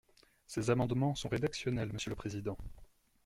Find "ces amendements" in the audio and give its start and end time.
0.47-1.13